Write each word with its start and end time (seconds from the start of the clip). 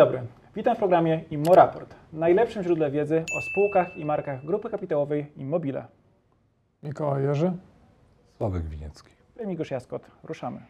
dobry. 0.00 0.22
Witam 0.56 0.76
w 0.76 0.78
programie 0.78 1.24
ImmoRaport, 1.30 1.94
najlepszym 2.12 2.62
źródle 2.62 2.90
wiedzy 2.90 3.24
o 3.38 3.40
spółkach 3.40 3.96
i 3.96 4.04
markach 4.04 4.44
grupy 4.44 4.70
kapitałowej 4.70 5.32
Immobile. 5.36 5.84
Mikołaj 6.82 7.22
Jerzy. 7.22 7.52
Sławek 8.36 8.62
Winiecki. 8.62 9.10
Remigiusz 9.36 9.70
Jaskot. 9.70 10.10
Ruszamy. 10.24 10.60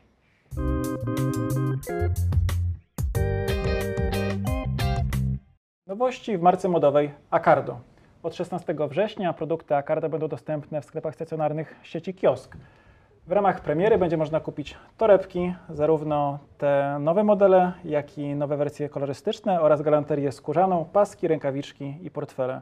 Nowości 5.86 6.38
w 6.38 6.42
marce 6.42 6.68
modowej 6.68 7.10
Acardo. 7.30 7.80
Od 8.22 8.34
16 8.34 8.74
września 8.88 9.32
produkty 9.32 9.76
Acardo 9.76 10.08
będą 10.08 10.28
dostępne 10.28 10.80
w 10.80 10.84
sklepach 10.84 11.14
stacjonarnych 11.14 11.76
sieci 11.82 12.14
Kiosk. 12.14 12.56
W 13.30 13.33
ramach 13.33 13.61
premiery 13.61 13.98
będzie 13.98 14.16
można 14.16 14.41
kupić 14.41 14.75
torebki, 14.98 15.55
zarówno 15.69 16.39
te 16.59 16.97
nowe 17.01 17.25
modele, 17.25 17.73
jak 17.84 18.19
i 18.19 18.34
nowe 18.34 18.56
wersje 18.56 18.89
kolorystyczne 18.89 19.61
oraz 19.61 19.83
galanterię 19.83 20.33
skórzaną, 20.33 20.84
paski, 20.93 21.29
rękawiczki 21.29 21.95
i 22.03 22.11
portfele. 22.11 22.61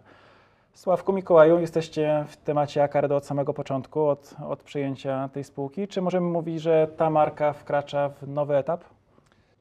Sławku 0.74 1.12
Mikołaju, 1.12 1.58
jesteście 1.58 2.24
w 2.28 2.36
temacie 2.36 2.82
Acardo 2.82 3.16
od 3.16 3.26
samego 3.26 3.54
początku, 3.54 4.06
od, 4.06 4.34
od 4.48 4.62
przyjęcia 4.62 5.28
tej 5.32 5.44
spółki. 5.44 5.88
Czy 5.88 6.02
możemy 6.02 6.26
mówić, 6.26 6.62
że 6.62 6.88
ta 6.96 7.10
marka 7.10 7.52
wkracza 7.52 8.08
w 8.08 8.28
nowy 8.28 8.56
etap? 8.56 8.84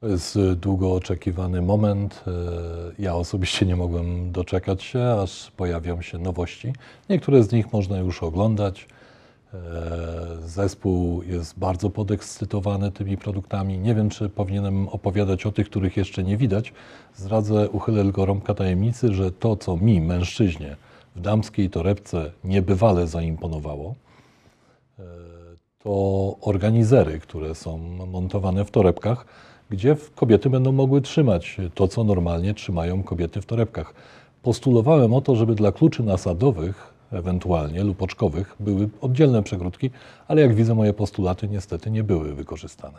To 0.00 0.06
jest 0.08 0.36
y, 0.36 0.56
długo 0.56 0.92
oczekiwany 0.92 1.62
moment. 1.62 2.24
Y, 2.98 3.02
Ja 3.02 3.14
osobiście 3.14 3.66
nie 3.66 3.76
mogłem 3.76 4.32
doczekać 4.32 4.82
się, 4.82 5.04
aż 5.22 5.50
pojawią 5.50 6.02
się 6.02 6.18
nowości. 6.18 6.72
Niektóre 7.10 7.42
z 7.42 7.52
nich 7.52 7.72
można 7.72 7.98
już 7.98 8.22
oglądać. 8.22 8.86
E, 9.54 9.58
Zespół 10.40 11.22
jest 11.22 11.58
bardzo 11.58 11.90
podekscytowany 11.90 12.92
tymi 12.92 13.16
produktami. 13.16 13.78
Nie 13.78 13.94
wiem, 13.94 14.10
czy 14.10 14.28
powinienem 14.28 14.88
opowiadać 14.88 15.46
o 15.46 15.52
tych, 15.52 15.70
których 15.70 15.96
jeszcze 15.96 16.22
nie 16.22 16.36
widać. 16.36 16.72
Zdradzę, 17.14 17.68
uchylę 17.68 18.02
tylko 18.02 18.26
rąbka 18.26 18.54
tajemnicy, 18.54 19.14
że 19.14 19.32
to, 19.32 19.56
co 19.56 19.76
mi, 19.76 20.00
mężczyźnie, 20.00 20.76
w 21.16 21.20
damskiej 21.20 21.70
torebce 21.70 22.32
niebywale 22.44 23.06
zaimponowało, 23.06 23.94
e, 24.98 25.02
to 25.78 26.36
organizery, 26.40 27.18
które 27.18 27.54
są 27.54 27.78
montowane 28.06 28.64
w 28.64 28.70
torebkach, 28.70 29.26
gdzie 29.70 29.96
kobiety 30.14 30.50
będą 30.50 30.72
mogły 30.72 31.00
trzymać 31.00 31.56
to, 31.74 31.88
co 31.88 32.04
normalnie 32.04 32.54
trzymają 32.54 33.02
kobiety 33.02 33.40
w 33.40 33.46
torebkach. 33.46 33.94
Postulowałem 34.42 35.14
o 35.14 35.20
to, 35.20 35.36
żeby 35.36 35.54
dla 35.54 35.72
kluczy 35.72 36.02
nasadowych, 36.02 36.97
ewentualnie 37.12 37.84
lub 37.84 38.02
oczkowych, 38.02 38.56
były 38.60 38.88
oddzielne 39.00 39.42
przegródki, 39.42 39.90
ale 40.28 40.42
jak 40.42 40.54
widzę, 40.54 40.74
moje 40.74 40.92
postulaty 40.92 41.48
niestety 41.48 41.90
nie 41.90 42.04
były 42.04 42.34
wykorzystane. 42.34 42.98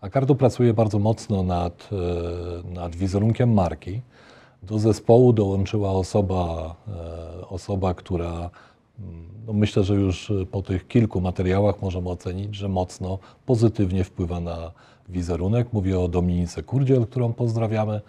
Acardo 0.00 0.34
pracuje 0.34 0.74
bardzo 0.74 0.98
mocno 0.98 1.42
nad, 1.42 1.88
e, 1.92 2.74
nad 2.74 2.96
wizerunkiem 2.96 3.54
marki. 3.54 4.00
Do 4.62 4.78
zespołu 4.78 5.32
dołączyła 5.32 5.90
osoba, 5.90 6.74
e, 7.40 7.48
osoba 7.48 7.94
która 7.94 8.50
mm, 8.98 9.28
no 9.46 9.52
myślę, 9.52 9.84
że 9.84 9.94
już 9.94 10.32
po 10.50 10.62
tych 10.62 10.88
kilku 10.88 11.20
materiałach 11.20 11.82
możemy 11.82 12.08
ocenić, 12.08 12.54
że 12.54 12.68
mocno 12.68 13.18
pozytywnie 13.46 14.04
wpływa 14.04 14.40
na 14.40 14.72
wizerunek. 15.08 15.72
Mówię 15.72 16.00
o 16.00 16.08
Dominice 16.08 16.62
Kurdziel, 16.62 17.06
którą 17.06 17.32
pozdrawiamy. 17.32 18.00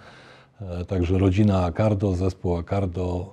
E, 0.62 0.86
Także 0.86 1.18
rodzina 1.18 1.64
Acardo, 1.64 2.16
zespół 2.16 2.58
Acardo 2.58 3.26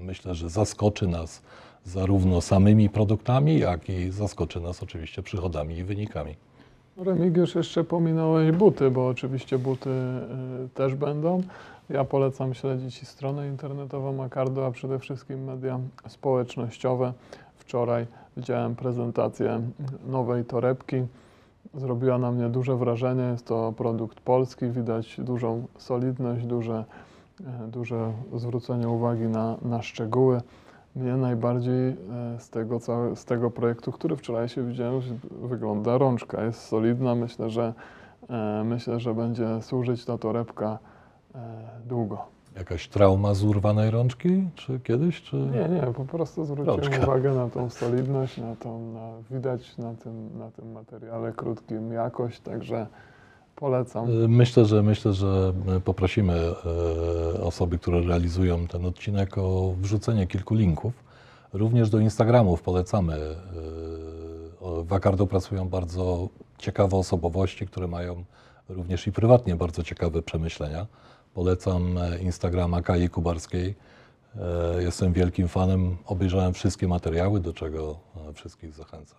e, 0.00 0.04
myślę, 0.04 0.34
że 0.34 0.48
zaskoczy 0.48 1.06
nas 1.06 1.42
zarówno 1.84 2.40
samymi 2.40 2.88
produktami, 2.88 3.58
jak 3.58 3.88
i 3.88 4.10
zaskoczy 4.10 4.60
nas 4.60 4.82
oczywiście 4.82 5.22
przychodami 5.22 5.76
i 5.76 5.84
wynikami. 5.84 6.36
Remigiusz, 6.96 7.54
jeszcze 7.54 7.84
pominąłeś 7.84 8.52
buty, 8.52 8.90
bo 8.90 9.08
oczywiście 9.08 9.58
buty 9.58 9.90
y, 9.90 10.68
też 10.74 10.94
będą. 10.94 11.42
Ja 11.90 12.04
polecam 12.04 12.54
śledzić 12.54 13.02
i 13.02 13.06
stronę 13.06 13.48
internetową 13.48 14.22
Acardo, 14.22 14.66
a 14.66 14.70
przede 14.70 14.98
wszystkim 14.98 15.44
media 15.44 15.80
społecznościowe. 16.08 17.12
Wczoraj 17.56 18.06
widziałem 18.36 18.76
prezentację 18.76 19.60
nowej 20.06 20.44
torebki. 20.44 20.96
Zrobiła 21.74 22.18
na 22.18 22.32
mnie 22.32 22.48
duże 22.48 22.76
wrażenie. 22.76 23.22
Jest 23.22 23.46
to 23.46 23.72
produkt 23.76 24.20
polski. 24.20 24.66
Widać 24.70 25.20
dużą 25.20 25.66
solidność, 25.76 26.46
duże, 26.46 26.84
e, 27.40 27.68
duże 27.68 28.12
zwrócenie 28.34 28.88
uwagi 28.88 29.22
na, 29.22 29.56
na 29.62 29.82
szczegóły. 29.82 30.40
Mnie 30.96 31.16
najbardziej 31.16 31.88
e, 31.88 31.94
z 32.38 32.50
tego, 32.50 32.80
z 33.14 33.24
tego 33.24 33.50
projektu, 33.50 33.92
który 33.92 34.16
wczoraj 34.16 34.48
się 34.48 34.66
widziałem, 34.66 35.00
wygląda 35.42 35.98
rączka. 35.98 36.44
Jest 36.44 36.60
solidna. 36.60 37.14
Myślę, 37.14 37.50
że, 37.50 37.74
e, 38.28 38.64
myślę, 38.64 39.00
że 39.00 39.14
będzie 39.14 39.62
służyć 39.62 40.04
ta 40.04 40.18
torebka 40.18 40.78
długo. 41.86 42.31
Jakaś 42.56 42.88
trauma 42.88 43.34
z 43.34 43.44
urwanej 43.44 43.90
rączki, 43.90 44.44
czy 44.54 44.80
kiedyś, 44.80 45.22
czy... 45.22 45.36
Nie, 45.36 45.68
nie, 45.68 45.82
po 45.82 46.04
prostu 46.04 46.44
zwróciłem 46.44 46.80
Rączka. 46.80 47.02
uwagę 47.02 47.34
na 47.34 47.48
tą 47.50 47.70
solidność, 47.70 48.36
na 48.38 48.56
tą, 48.56 48.92
na, 48.92 49.36
widać 49.36 49.76
na 49.78 49.94
tym, 49.94 50.38
na 50.38 50.50
tym 50.50 50.72
materiale 50.72 51.32
krótkim 51.32 51.92
jakość, 51.92 52.40
także 52.40 52.86
polecam. 53.56 54.22
Y, 54.24 54.28
Myślę, 54.28 54.64
że 54.64 54.82
myślę, 54.82 55.12
że 55.12 55.52
poprosimy 55.84 56.34
e, 57.36 57.40
osoby, 57.42 57.78
które 57.78 58.00
realizują 58.02 58.66
ten 58.66 58.86
odcinek 58.86 59.38
o 59.38 59.74
wrzucenie 59.78 60.26
kilku 60.26 60.54
linków. 60.54 60.92
Również 61.52 61.90
do 61.90 61.98
Instagramów 61.98 62.62
polecamy. 62.62 63.18
W 64.84 64.92
Acardo 64.92 65.26
pracują 65.26 65.68
bardzo 65.68 66.28
ciekawe 66.58 66.96
osobowości, 66.96 67.66
które 67.66 67.86
mają 67.88 68.24
również 68.68 69.06
i 69.06 69.12
prywatnie 69.12 69.56
bardzo 69.56 69.82
ciekawe 69.82 70.22
przemyślenia. 70.22 70.86
Polecam 71.34 71.98
e, 71.98 72.18
Instagrama 72.18 72.82
Kai 72.82 73.08
Kubarskiej. 73.08 73.74
E, 74.76 74.82
Jestem 74.82 75.12
wielkim 75.12 75.48
fanem. 75.48 75.96
Obejrzałem 76.06 76.52
wszystkie 76.54 76.88
materiały, 76.88 77.40
do 77.40 77.52
czego 77.52 77.96
e, 78.28 78.32
wszystkich 78.32 78.72
zachęcam. 78.72 79.18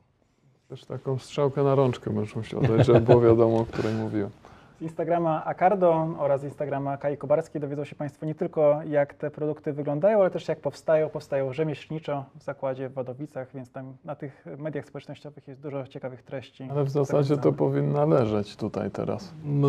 Też 0.69 0.85
taką 0.85 1.19
strzałkę 1.19 1.63
na 1.63 1.75
rączkę 1.75 2.13
będziesz 2.13 2.35
musiał 2.35 2.62
dać, 2.62 2.85
żeby 2.88 3.01
było 3.01 3.22
wiadomo, 3.22 3.57
o 3.57 3.66
której 3.66 3.94
mówiłem. 3.94 4.29
Z 4.83 4.85
Instagrama 4.85 5.45
Acardo 5.45 6.07
oraz 6.19 6.44
Instagrama 6.44 6.97
Kai 6.97 7.17
Kobarskiej 7.17 7.61
dowiedzą 7.61 7.83
się 7.83 7.95
Państwo 7.95 8.25
nie 8.25 8.35
tylko 8.35 8.79
jak 8.88 9.13
te 9.13 9.31
produkty 9.31 9.73
wyglądają, 9.73 10.19
ale 10.19 10.29
też 10.29 10.47
jak 10.47 10.59
powstają. 10.59 11.09
Powstają 11.09 11.53
rzemieślniczo 11.53 12.25
w 12.39 12.44
zakładzie 12.44 12.89
w 12.89 12.94
Wadowicach, 12.94 13.47
więc 13.53 13.71
tam 13.71 13.94
na 14.05 14.16
tych 14.16 14.45
mediach 14.57 14.85
społecznościowych 14.85 15.47
jest 15.47 15.61
dużo 15.61 15.88
ciekawych 15.88 16.23
treści. 16.23 16.67
Ale 16.71 16.83
w 16.83 16.89
zasadzie 16.89 17.38
to 17.38 17.53
powinna 17.53 18.05
leżeć 18.05 18.55
tutaj 18.55 18.91
teraz. 18.91 19.33
M, 19.45 19.63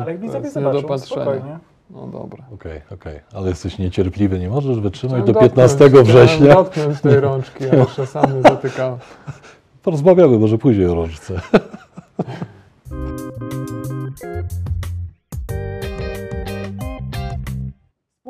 Ale 0.00 0.12
jak 0.12 0.20
widzowie 0.20 0.44
jest 0.44 0.54
zobaczą, 0.54 0.82
do 0.82 0.98
spokojnie. 0.98 1.58
No 1.90 2.06
dobra. 2.06 2.44
Okej, 2.54 2.80
okej, 2.90 3.20
ale 3.34 3.48
jesteś 3.48 3.78
niecierpliwy, 3.78 4.38
nie 4.38 4.48
możesz 4.48 4.80
wytrzymać 4.80 5.22
Chciałem 5.22 5.26
do 5.26 5.32
dotknąć, 5.32 5.52
15 5.52 5.88
chciałem 5.88 6.06
września. 6.06 6.54
dotknąć 6.54 7.00
tej 7.00 7.20
rączki, 7.20 7.64
a 7.70 7.76
jeszcze 7.84 8.06
sam 8.06 8.36
nie 8.36 8.42
zatykałem. 8.42 8.98
Porozmawiamy 9.82 10.38
może 10.38 10.58
później 10.58 10.86
o 10.86 10.94
rączce. 10.94 11.40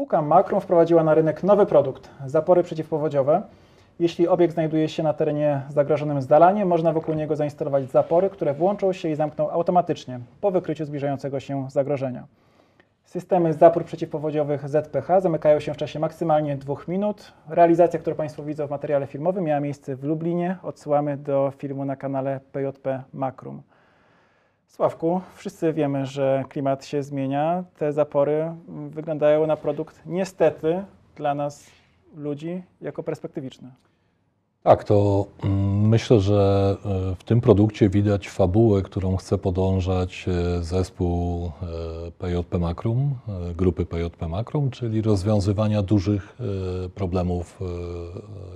Spółka 0.07 0.23
Makrum 0.23 0.61
wprowadziła 0.61 1.05
na 1.05 1.15
rynek 1.15 1.43
nowy 1.43 1.67
produkt 1.67 2.11
zapory 2.27 2.63
przeciwpowodziowe. 2.63 3.43
Jeśli 3.99 4.29
obiekt 4.29 4.55
znajduje 4.55 4.89
się 4.89 5.03
na 5.03 5.13
terenie 5.13 5.63
zagrożonym 5.69 6.23
zdalaniem, 6.23 6.69
można 6.69 6.93
wokół 6.93 7.15
niego 7.15 7.37
zainstalować 7.37 7.91
zapory, 7.91 8.31
które 8.31 8.55
włączą 8.55 8.93
się 8.93 9.09
i 9.09 9.15
zamkną 9.15 9.51
automatycznie 9.51 10.21
po 10.41 10.51
wykryciu 10.51 10.85
zbliżającego 10.85 11.41
się 11.41 11.71
zagrożenia. 11.71 12.27
Systemy 13.05 13.53
zapór 13.53 13.85
przeciwpowodziowych 13.85 14.69
ZPH 14.69 15.21
zamykają 15.21 15.61
się 15.61 15.75
w 15.75 15.77
czasie 15.77 15.99
maksymalnie 15.99 16.57
dwóch 16.57 16.89
minut. 16.89 17.33
Realizacja, 17.49 18.01
którą 18.01 18.17
Państwo 18.17 18.43
widzą 18.43 18.67
w 18.67 18.71
materiale 18.71 19.07
filmowym, 19.07 19.45
miała 19.45 19.61
miejsce 19.61 19.97
w 19.97 20.05
Lublinie. 20.05 20.57
Odsyłamy 20.63 21.17
do 21.17 21.53
filmu 21.59 21.85
na 21.85 21.97
kanale 21.97 22.41
PJP 22.53 23.03
Makrum. 23.13 23.63
Sławku, 24.67 25.21
wszyscy 25.35 25.73
wiemy, 25.73 26.07
że 26.07 26.45
klimat 26.49 26.85
się 26.85 27.03
zmienia. 27.03 27.65
Te 27.79 27.93
zapory 27.93 28.53
wyglądają 28.69 29.47
na 29.47 29.57
produkt 29.57 30.03
niestety 30.07 30.85
dla 31.17 31.35
nas 31.35 31.67
ludzi 32.17 32.63
jako 32.81 33.03
perspektywiczny. 33.03 33.71
Tak, 34.67 34.85
to 34.85 35.27
mm, 35.45 35.89
myślę, 35.89 36.21
że 36.21 36.77
e, 36.85 37.15
w 37.15 37.25
tym 37.25 37.41
produkcie 37.41 37.89
widać 37.89 38.29
fabułę, 38.29 38.83
którą 38.83 39.17
chce 39.17 39.39
podążać 39.39 40.27
e, 40.29 40.63
zespół 40.63 41.51
PJP 42.19 42.59
Makrum, 42.59 43.15
e, 43.29 43.55
grupy 43.55 43.87
PJP 43.87 44.29
Makrum, 44.29 44.71
czyli 44.71 45.03
rozwiązywania 45.03 45.83
dużych 45.83 46.37
problemów, 46.95 47.61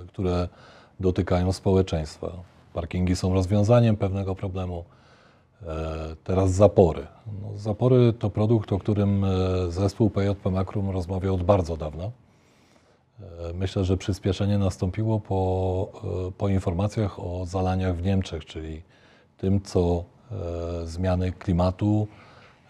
które 0.07 0.47
dotykają 0.99 1.51
społeczeństwa. 1.51 2.31
Parkingi 2.73 3.15
są 3.15 3.33
rozwiązaniem 3.33 3.97
pewnego 3.97 4.35
problemu. 4.35 4.83
E, 5.67 6.15
Teraz 6.23 6.51
zapory. 6.51 7.07
No, 7.41 7.57
zapory 7.57 8.13
to 8.13 8.29
produkt, 8.29 8.73
o 8.73 8.79
którym 8.79 9.23
e, 9.23 9.27
zespół 9.71 10.09
PJP 10.09 10.51
Makrum 10.51 10.89
rozmawiał 10.89 11.35
od 11.35 11.43
bardzo 11.43 11.77
dawna. 11.77 12.03
E, 12.03 12.11
Myślę, 13.53 13.85
że 13.85 13.97
przyspieszenie 13.97 14.57
nastąpiło 14.57 15.19
po, 15.19 15.91
po 16.37 16.49
informacjach 16.49 17.19
o 17.19 17.45
zalaniach 17.45 17.95
w 17.95 18.03
Niemczech, 18.03 18.45
czyli 18.45 18.81
tym, 19.37 19.61
co 19.61 20.03
zmiany 20.83 21.31
klimatu 21.31 22.07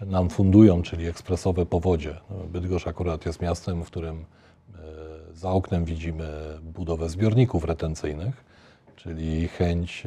nam 0.01 0.29
fundują, 0.29 0.81
czyli 0.81 1.07
ekspresowe 1.07 1.65
powodzie. 1.65 2.17
Bydgoszcz 2.47 2.87
akurat 2.87 3.25
jest 3.25 3.41
miastem, 3.41 3.83
w 3.83 3.87
którym 3.87 4.25
za 5.33 5.51
oknem 5.51 5.85
widzimy 5.85 6.29
budowę 6.63 7.09
zbiorników 7.09 7.63
retencyjnych, 7.63 8.43
czyli 9.03 9.47
chęć, 9.47 10.03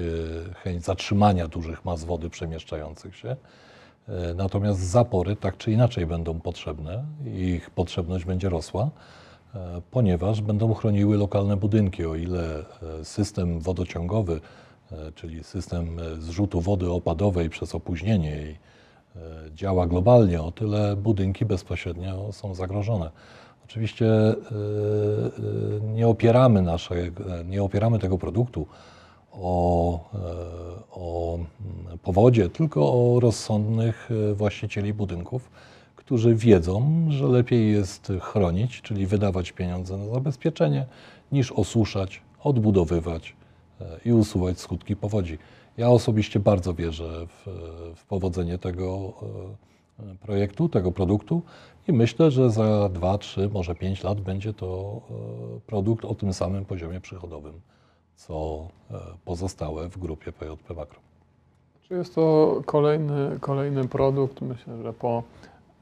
e, 0.51 0.55
chęć 0.55 0.85
zatrzymania 0.85 1.49
dużych 1.49 1.85
mas 1.85 2.05
wody 2.05 2.31
przemieszczających 2.31 3.17
się. 3.17 3.37
E, 4.09 4.35
Natomiast 4.35 4.81
zapory 4.81 5.37
tak 5.37 5.57
czy 5.57 5.73
inaczej 5.73 6.07
będą 6.07 6.41
potrzebne 6.41 7.05
i 7.27 7.41
ich 7.41 7.71
potrzebność 7.71 8.25
będzie 8.25 8.49
rosła, 8.49 8.91
e, 9.55 9.83
ponieważ 9.91 10.43
będą 10.43 10.75
chroniły 10.75 11.17
lokalne 11.17 11.57
budynki. 11.57 12.07
O 12.07 12.15
ile 12.15 12.65
system 13.03 13.61
wodociągowy, 13.61 14.41
czyli 15.15 15.45
system 15.45 15.97
zrzutu 16.19 16.61
wody 16.61 16.91
opadowej 16.91 17.51
przez 17.51 17.75
opóźnienie 17.75 18.55
działa 19.55 19.87
globalnie, 19.87 20.43
o 20.43 20.53
tyle 20.53 20.97
budynki 20.97 21.45
bezpośrednio 21.45 22.33
są 22.33 22.55
zagrożone. 22.55 23.11
Oczywiście 23.65 24.07
e, 24.07 24.33
e, 24.33 24.35
nie 25.95 26.09
opieramy, 26.09 26.63
nasze, 26.63 26.95
nie 27.45 27.63
opieramy 27.63 27.99
tego 27.99 28.19
produktu 28.19 28.67
o, 29.33 29.99
e, 30.15 30.19
o 30.93 31.35
mm, 31.35 31.99
powodzie, 31.99 32.49
tylko 32.49 32.93
o 32.93 33.21
rozsądnych 33.21 34.11
właścicieli 34.35 34.95
budynków, 34.95 35.51
którzy 35.97 36.35
wiedzą, 36.35 37.07
że 37.11 37.27
lepiej 37.29 37.73
jest 37.73 38.13
chronić, 38.21 38.83
czyli 38.83 39.07
wydawać 39.07 39.53
pieniądze 39.53 39.97
na 39.97 40.07
zabezpieczenie, 40.07 40.87
niż 41.33 41.53
osuszać, 41.53 42.23
odbudowywać 42.43 43.37
i 44.05 44.13
usuwać 44.13 44.61
skutki 44.61 44.97
powodzi. 44.97 45.39
Ja 45.77 45.91
osobiście 45.91 46.41
bardzo 46.41 46.75
wierzę 46.75 47.27
w, 47.27 47.47
w 47.97 48.05
powodzenie 48.05 48.59
tego 48.59 49.13
projektu, 50.21 50.69
tego 50.69 50.93
produktu 50.93 51.43
i 51.89 51.93
myślę, 51.93 52.31
że 52.31 52.51
za 52.51 52.89
2, 52.89 53.19
3, 53.19 53.49
może 53.49 53.75
5 53.75 54.05
lat 54.05 54.21
będzie 54.21 54.55
to 54.55 55.01
e, 55.57 55.61
produkt 55.67 56.05
o 56.05 56.15
tym 56.15 56.33
samym 56.33 56.65
poziomie 56.65 57.01
przychodowym, 57.01 57.61
co 58.17 58.69
e, 58.91 58.95
pozostałe 59.25 59.89
w 59.89 59.99
grupie 59.99 60.33
PJP 60.33 60.75
Makro. 60.75 61.01
Czy 61.83 61.95
jest 61.95 62.15
to 62.15 62.61
kolejny, 62.67 63.39
kolejny 63.41 63.89
produkt, 63.89 64.41
myślę, 64.41 64.83
że 64.83 64.93
po, 64.93 65.23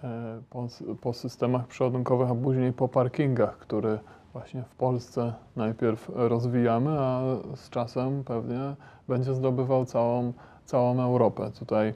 e, 0.04 0.42
po, 0.50 0.66
po 1.00 1.12
systemach 1.12 1.66
przeładunkowych, 1.66 2.30
a 2.30 2.34
później 2.34 2.72
po 2.72 2.88
parkingach, 2.88 3.58
który 3.58 3.98
właśnie 4.32 4.62
w 4.62 4.74
Polsce 4.74 5.34
najpierw 5.56 6.10
rozwijamy, 6.14 6.90
a 6.90 7.22
z 7.54 7.70
czasem 7.70 8.24
pewnie 8.24 8.74
będzie 9.08 9.34
zdobywał 9.34 9.84
całą, 9.84 10.32
całą 10.64 11.00
Europę. 11.00 11.50
Tutaj, 11.58 11.94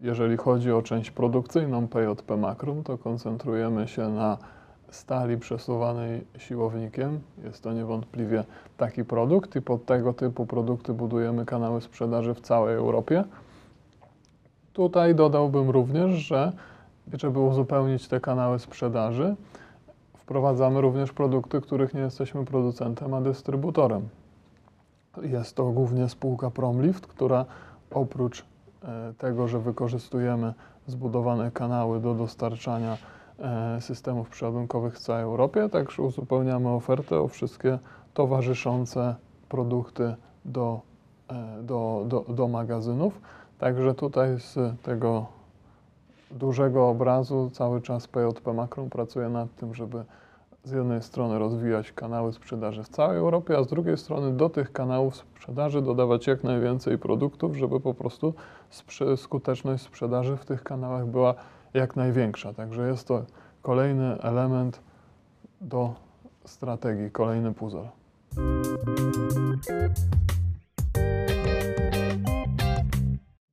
jeżeli 0.00 0.36
chodzi 0.36 0.72
o 0.72 0.82
część 0.82 1.10
produkcyjną 1.10 1.88
PJP 1.88 2.36
Makrum, 2.36 2.82
to 2.82 2.98
koncentrujemy 2.98 3.88
się 3.88 4.08
na 4.08 4.38
stali 4.90 5.38
przesuwanej 5.38 6.24
siłownikiem. 6.38 7.20
Jest 7.44 7.62
to 7.62 7.72
niewątpliwie 7.72 8.44
taki 8.76 9.04
produkt 9.04 9.56
i 9.56 9.62
pod 9.62 9.86
tego 9.86 10.12
typu 10.12 10.46
produkty 10.46 10.92
budujemy 10.92 11.46
kanały 11.46 11.80
sprzedaży 11.80 12.34
w 12.34 12.40
całej 12.40 12.74
Europie. 12.74 13.24
Tutaj 14.72 15.14
dodałbym 15.14 15.70
również, 15.70 16.10
że 16.10 16.52
żeby 17.12 17.38
uzupełnić 17.38 18.08
te 18.08 18.20
kanały 18.20 18.58
sprzedaży, 18.58 19.36
wprowadzamy 20.16 20.80
również 20.80 21.12
produkty, 21.12 21.60
których 21.60 21.94
nie 21.94 22.00
jesteśmy 22.00 22.44
producentem, 22.44 23.14
a 23.14 23.20
dystrybutorem. 23.20 24.08
Jest 25.22 25.56
to 25.56 25.64
głównie 25.64 26.08
spółka 26.08 26.50
Promlift, 26.50 27.06
która 27.06 27.44
oprócz 27.90 28.44
tego, 29.18 29.48
że 29.48 29.58
wykorzystujemy 29.58 30.54
zbudowane 30.86 31.50
kanały 31.50 32.00
do 32.00 32.14
dostarczania 32.14 32.96
e, 33.38 33.80
systemów 33.80 34.28
przeładunkowych 34.28 34.94
w 34.94 34.98
całej 34.98 35.22
Europie, 35.22 35.68
także 35.68 36.02
uzupełniamy 36.02 36.68
ofertę 36.68 37.20
o 37.20 37.28
wszystkie 37.28 37.78
towarzyszące 38.14 39.14
produkty 39.48 40.14
do, 40.44 40.80
e, 41.30 41.62
do, 41.62 42.04
do, 42.08 42.24
do 42.28 42.48
magazynów. 42.48 43.20
Także 43.58 43.94
tutaj 43.94 44.40
z 44.40 44.82
tego 44.82 45.26
dużego 46.30 46.88
obrazu 46.88 47.50
cały 47.52 47.82
czas 47.82 48.08
PJP 48.08 48.52
Makrum 48.52 48.90
pracuje 48.90 49.28
nad 49.28 49.54
tym, 49.56 49.74
żeby 49.74 50.04
z 50.64 50.70
jednej 50.70 51.02
strony 51.02 51.38
rozwijać 51.38 51.92
kanały 51.92 52.32
sprzedaży 52.32 52.82
w 52.82 52.88
całej 52.88 53.18
Europie, 53.18 53.58
a 53.58 53.62
z 53.62 53.66
drugiej 53.66 53.98
strony 53.98 54.32
do 54.32 54.48
tych 54.48 54.72
kanałów 54.72 55.16
sprzedaży 55.16 55.82
dodawać 55.82 56.26
jak 56.26 56.44
najwięcej 56.44 56.98
produktów, 56.98 57.56
żeby 57.56 57.80
po 57.80 57.94
prostu 57.94 58.34
skuteczność 59.16 59.82
sprzedaży 59.82 60.36
w 60.36 60.44
tych 60.44 60.62
kanałach 60.62 61.06
była 61.06 61.34
jak 61.74 61.96
największa. 61.96 62.52
Także 62.52 62.88
jest 62.88 63.08
to 63.08 63.24
kolejny 63.62 64.22
element 64.22 64.80
do 65.60 65.94
strategii, 66.44 67.10
kolejny 67.10 67.54
puzzle. 67.54 67.88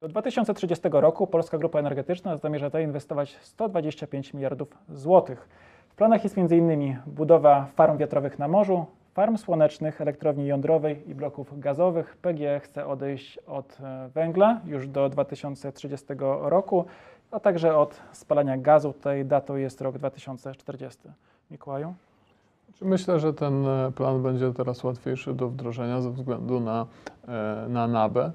Do 0.01 0.07
2030 0.07 0.89
roku 0.91 1.27
Polska 1.27 1.57
Grupa 1.57 1.79
Energetyczna 1.79 2.37
zamierza 2.37 2.69
zainwestować 2.69 3.37
125 3.41 4.33
miliardów 4.33 4.77
złotych. 4.89 5.49
Planach 5.97 6.23
jest 6.23 6.37
m.in. 6.37 6.97
budowa 7.05 7.65
farm 7.75 7.97
wiatrowych 7.97 8.39
na 8.39 8.47
morzu, 8.47 8.85
farm 9.13 9.37
słonecznych, 9.37 10.01
elektrowni 10.01 10.47
jądrowej 10.47 11.09
i 11.09 11.15
bloków 11.15 11.59
gazowych. 11.59 12.17
PGE 12.17 12.59
chce 12.59 12.87
odejść 12.87 13.37
od 13.37 13.77
e, 13.81 14.09
węgla 14.13 14.61
już 14.65 14.87
do 14.87 15.09
2030 15.09 16.05
roku, 16.41 16.85
a 17.31 17.39
także 17.39 17.77
od 17.77 18.01
spalania 18.11 18.57
gazu. 18.57 18.93
Tutaj 18.93 19.25
datą 19.25 19.55
jest 19.55 19.81
rok 19.81 19.97
2040. 19.97 21.01
Mikołaju? 21.51 21.93
Myślę, 22.81 23.19
że 23.19 23.33
ten 23.33 23.67
e, 23.67 23.91
plan 23.91 24.23
będzie 24.23 24.53
teraz 24.53 24.83
łatwiejszy 24.83 25.33
do 25.33 25.47
wdrożenia 25.47 26.01
ze 26.01 26.11
względu 26.11 26.59
na, 26.59 26.85
e, 27.27 27.65
na 27.69 27.87
NABE. 27.87 28.31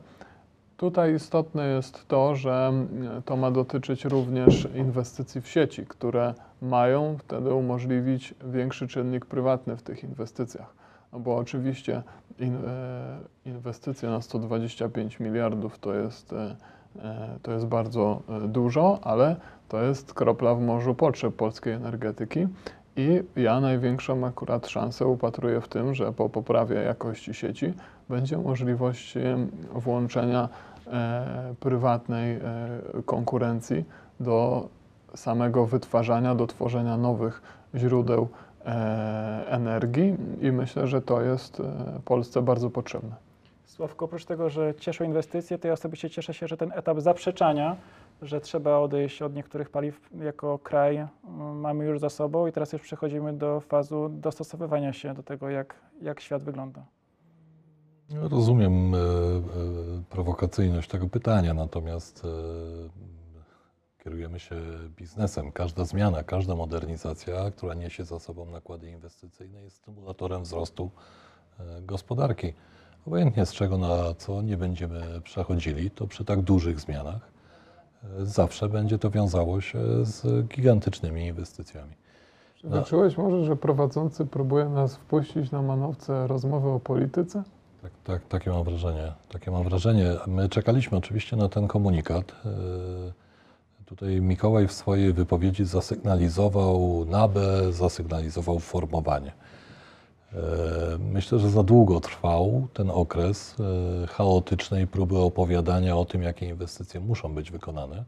Tutaj 0.83 1.15
istotne 1.15 1.67
jest 1.67 2.09
to, 2.09 2.35
że 2.35 2.67
mm, 2.69 3.23
to 3.23 3.37
ma 3.37 3.51
dotyczyć 3.51 4.05
również 4.05 4.69
inwestycji 4.75 5.41
w 5.41 5.49
sieci, 5.49 5.87
które 5.87 6.35
mają 6.63 7.17
wtedy 7.19 7.55
umożliwić 7.55 8.35
większy 8.45 8.89
czynnik 8.89 9.27
prywatny 9.27 9.77
w 9.77 9.83
tych 9.83 10.05
inwestycjach. 10.05 10.75
No 11.13 11.21
bo 11.21 11.37
oczywiście 11.37 12.03
e, 12.41 13.19
inwestycje 13.47 14.09
na 14.09 14.21
125 14.21 15.21
miliardów 15.21 15.79
to 15.79 15.95
jest, 15.95 16.33
e, 16.33 16.57
e, 17.03 17.39
to 17.43 17.53
jest 17.53 17.67
bardzo 17.67 18.23
e, 18.29 18.49
dużo, 18.49 18.99
ale 19.03 19.37
to 19.69 19.83
jest 19.83 20.15
kropla 20.15 20.55
w 20.55 20.61
morzu 20.61 20.95
potrzeb 20.95 21.35
polskiej 21.35 21.73
energetyki. 21.73 22.47
I 22.97 23.23
ja 23.37 23.61
największą 23.61 24.27
akurat 24.27 24.67
szansę 24.69 25.07
upatruję 25.07 25.61
w 25.61 25.69
tym, 25.69 25.95
że 25.95 26.13
po 26.13 26.29
poprawie 26.29 26.77
jakości 26.77 27.35
sieci 27.35 27.75
będzie 28.09 28.39
możliwość 28.39 29.15
włączenia 29.75 30.49
e, 30.49 30.72
prywatnej 31.61 32.37
e, 32.37 32.41
konkurencji 33.07 33.85
do 34.21 34.69
samego 35.15 35.67
wytwarzania, 35.67 36.35
do 36.35 36.47
tworzenia 36.47 36.97
nowych 36.97 37.43
źródeł 37.75 38.29
e, 38.65 39.45
energii 39.49 40.17
i 40.41 40.53
myślę, 40.53 40.87
że 40.87 41.03
to 41.03 41.23
jest 41.23 41.61
e, 41.61 41.65
Polsce 42.05 42.43
bardzo 42.43 42.71
potrzebne. 42.71 43.17
Sławko, 43.65 44.05
oprócz 44.05 44.25
tego, 44.25 44.51
że 44.51 44.75
cieszą 44.75 45.05
inwestycje, 45.05 45.59
to 45.59 45.69
ja 45.69 45.75
osobiście 45.75 46.11
cieszę 46.11 46.35
się, 46.35 46.49
że 46.49 46.57
ten 46.57 46.73
etap 46.73 47.01
zaprzeczania, 47.01 47.77
że 48.23 48.41
trzeba 48.41 48.79
odejść 48.79 49.23
od 49.23 49.35
niektórych 49.35 49.71
paliw 49.71 50.11
jako 50.21 50.59
kraj, 50.59 51.07
mamy 51.55 51.85
już 51.85 52.01
za 52.01 52.11
sobą 52.11 52.47
i 52.47 52.53
teraz 52.53 52.73
już 52.73 52.83
przechodzimy 52.83 53.33
do 53.33 53.61
fazu 53.61 54.09
dostosowywania 54.09 54.93
się 54.93 55.15
do 55.15 55.23
tego, 55.23 55.51
jak, 55.51 55.75
jak 56.03 56.21
świat 56.21 56.43
wygląda. 56.43 56.83
Rozumiem 58.21 58.95
e, 58.95 58.99
e, 58.99 59.01
prowokacyjność 60.11 60.89
tego 60.89 61.09
pytania, 61.09 61.55
natomiast 61.55 62.23
e, 62.25 62.29
kierujemy 64.05 64.41
się 64.41 64.57
biznesem. 64.97 65.53
Każda 65.53 65.85
zmiana, 65.85 66.23
każda 66.23 66.55
modernizacja, 66.55 67.51
która 67.51 67.75
niesie 67.75 68.05
za 68.05 68.19
sobą 68.19 68.47
nakłady 68.47 68.91
inwestycyjne, 68.91 69.63
jest 69.63 69.77
stymulatorem 69.77 70.43
wzrostu 70.43 70.91
gospodarki. 71.83 72.53
Obojętnie 73.07 73.47
z 73.47 73.53
czego 73.53 73.79
na 73.79 74.15
co 74.15 74.43
nie 74.43 74.57
będziemy 74.57 75.21
przechodzili, 75.25 75.91
to 75.91 76.07
przy 76.07 76.25
tak 76.25 76.41
dużych 76.41 76.81
zmianach 76.81 77.33
zawsze 78.23 78.69
będzie 78.69 78.99
to 78.99 79.11
wiązało 79.11 79.61
się 79.61 79.79
z 80.05 80.47
gigantycznymi 80.47 81.27
inwestycjami. 81.27 81.93
Czy 82.55 82.69
wyczułeś 82.69 83.19
może, 83.19 83.45
że 83.45 83.57
prowadzący 83.57 84.27
próbuje 84.27 84.69
nas 84.69 84.97
wpuścić 84.97 85.51
na 85.51 85.63
manowce 85.63 86.27
rozmowy 86.27 86.69
o 86.69 86.81
polityce? 86.81 87.43
Tak, 87.83 87.93
tak, 88.05 88.29
takie 88.29 88.51
mam 88.51 88.65
wrażenie. 88.65 89.13
Takie 89.29 89.51
mam 89.51 89.65
wrażenie. 89.65 90.07
My 90.27 90.49
czekaliśmy 90.49 90.99
oczywiście 90.99 91.37
na 91.37 91.49
ten 91.49 91.69
komunikat. 91.69 92.33
Yy, 92.45 93.13
Tutaj 93.87 94.21
Mikołaj 94.21 94.69
w 94.69 94.73
swojej 94.73 95.13
wypowiedzi 95.13 95.65
zasygnalizował 95.65 97.05
NABE, 97.09 97.73
zasygnalizował 97.73 98.59
formowanie. 98.59 99.33
Yy, 100.33 100.41
Myślę, 100.99 101.39
że 101.39 101.51
za 101.51 101.63
długo 101.63 102.01
trwał 102.01 102.69
ten 102.73 102.91
okres 102.91 103.55
yy, 104.01 104.07
chaotycznej 104.07 104.87
próby 104.87 105.19
opowiadania 105.19 105.97
o 105.97 106.05
tym, 106.05 106.23
jakie 106.23 106.47
inwestycje 106.47 107.01
muszą 107.01 107.35
być 107.35 107.51
wykonane, 107.51 108.05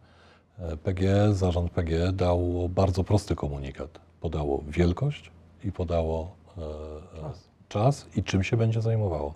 E, 0.58 0.76
PGE, 0.76 1.34
zarząd 1.34 1.70
PGE 1.70 2.12
dał 2.12 2.68
bardzo 2.68 3.04
prosty 3.04 3.34
komunikat. 3.36 4.00
Podało 4.20 4.62
wielkość 4.68 5.30
i 5.64 5.72
podało 5.72 6.30
e, 6.58 6.62
e, 6.62 7.20
Czas. 7.20 7.48
czas 7.68 8.06
i 8.16 8.22
czym 8.22 8.42
się 8.44 8.56
będzie 8.56 8.82
zajmowało. 8.82 9.34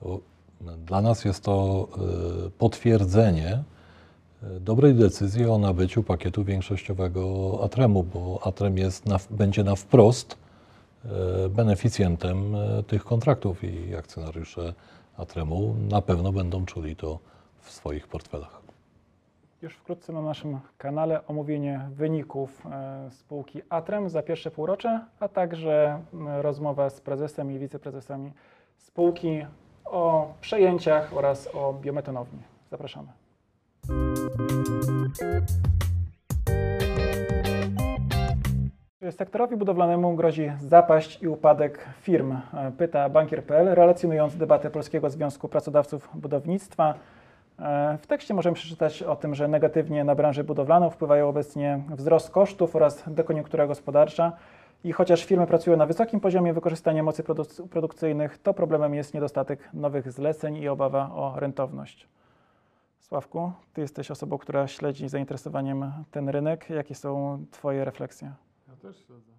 To 0.00 0.20
dla 0.86 1.00
nas 1.00 1.24
jest 1.24 1.44
to 1.44 1.88
e, 2.46 2.50
potwierdzenie 2.50 3.62
e, 4.42 4.60
dobrej 4.60 4.94
decyzji 4.94 5.46
o 5.46 5.58
nabyciu 5.58 6.02
pakietu 6.02 6.44
większościowego 6.44 7.50
Atremu, 7.64 8.02
bo 8.02 8.40
Atrem 8.46 8.78
jest 8.78 9.06
na, 9.06 9.18
będzie 9.30 9.64
na 9.64 9.76
wprost 9.76 10.36
e, 11.04 11.48
beneficjentem 11.48 12.56
tych 12.86 13.04
kontraktów 13.04 13.64
i 13.64 13.96
akcjonariusze 13.96 14.74
Atremu 15.16 15.74
na 15.90 16.02
pewno 16.02 16.32
będą 16.32 16.64
czuli 16.64 16.96
to 16.96 17.18
w 17.60 17.70
swoich 17.70 18.08
portfelach. 18.08 18.60
Już 19.62 19.74
wkrótce 19.74 20.12
na 20.12 20.22
naszym 20.22 20.58
kanale 20.78 21.26
omówienie 21.26 21.88
wyników 21.90 22.66
spółki 23.10 23.62
Atrem 23.68 24.08
za 24.08 24.22
pierwsze 24.22 24.50
półrocze, 24.50 25.00
a 25.20 25.28
także 25.28 26.02
rozmowa 26.42 26.90
z 26.90 27.00
prezesem 27.00 27.52
i 27.52 27.58
wiceprezesami 27.58 28.32
spółki 28.78 29.46
o 29.90 30.34
przejęciach 30.40 31.16
oraz 31.16 31.48
o 31.54 31.72
biometanowni. 31.72 32.42
Zapraszamy. 32.70 33.08
Sektorowi 39.10 39.56
budowlanemu 39.56 40.16
grozi 40.16 40.52
zapaść 40.60 41.22
i 41.22 41.28
upadek 41.28 41.86
firm, 42.02 42.36
pyta 42.78 43.08
bankier.pl, 43.08 43.74
relacjonując 43.74 44.36
debatę 44.36 44.70
Polskiego 44.70 45.10
Związku 45.10 45.48
Pracodawców 45.48 46.08
Budownictwa. 46.14 46.94
E, 47.58 47.98
W 47.98 48.06
tekście 48.06 48.34
możemy 48.34 48.54
przeczytać 48.54 49.02
o 49.02 49.16
tym, 49.16 49.34
że 49.34 49.48
negatywnie 49.48 50.04
na 50.04 50.14
branżę 50.14 50.44
budowlaną 50.44 50.90
wpływają 50.90 51.28
obecnie 51.28 51.80
wzrost 51.90 52.30
kosztów 52.30 52.76
oraz 52.76 53.02
dekoniunktura 53.06 53.66
gospodarcza. 53.66 54.32
I 54.86 54.92
chociaż 54.92 55.24
firmy 55.24 55.46
pracują 55.46 55.76
na 55.76 55.86
wysokim 55.86 56.20
poziomie 56.20 56.52
wykorzystania 56.54 57.02
mocy 57.02 57.22
produc- 57.22 57.68
produkcyjnych, 57.68 58.38
to 58.38 58.54
problemem 58.54 58.94
jest 58.94 59.14
niedostatek 59.14 59.68
nowych 59.74 60.12
zleceń 60.12 60.56
i 60.56 60.68
obawa 60.68 61.10
o 61.14 61.40
rentowność. 61.40 62.08
Sławku, 63.00 63.52
Ty 63.72 63.80
jesteś 63.80 64.10
osobą, 64.10 64.38
która 64.38 64.66
śledzi 64.66 65.08
z 65.08 65.10
zainteresowaniem 65.12 65.92
ten 66.10 66.28
rynek. 66.28 66.70
Jakie 66.70 66.94
są 66.94 67.38
Twoje 67.50 67.84
refleksje? 67.84 68.32
Ja 68.68 68.76
też 68.76 68.96
śledzę. 69.06 69.32